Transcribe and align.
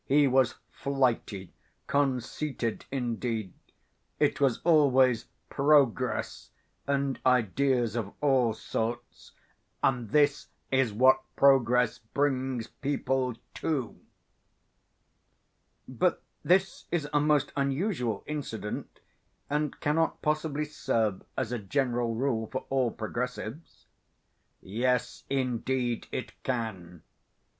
He 0.07 0.27
was 0.27 0.55
flighty 0.71 1.53
conceited 1.85 2.85
indeed. 2.91 3.53
It 4.17 4.41
was 4.41 4.59
always 4.63 5.27
'progress' 5.47 6.49
and 6.87 7.19
ideas 7.23 7.95
of 7.95 8.11
all 8.19 8.53
sorts, 8.55 9.33
and 9.83 10.09
this 10.09 10.47
is 10.71 10.91
what 10.91 11.21
progress 11.35 11.99
brings 11.99 12.65
people 12.65 13.35
to!" 13.53 13.99
"But 15.87 16.23
this 16.43 16.85
is 16.89 17.07
a 17.13 17.19
most 17.21 17.51
unusual 17.55 18.23
incident 18.25 19.01
and 19.51 19.79
cannot 19.81 20.19
possibly 20.23 20.65
serve 20.65 21.21
as 21.37 21.51
a 21.51 21.59
general 21.59 22.15
rule 22.15 22.47
for 22.47 22.65
all 22.71 22.89
progressives." 22.89 23.85
"Yes, 24.61 25.25
indeed 25.29 26.07
it 26.11 26.41
can. 26.41 27.03